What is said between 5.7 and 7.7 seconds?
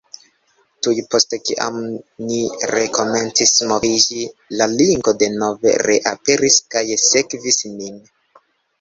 reaperis kaj sekvis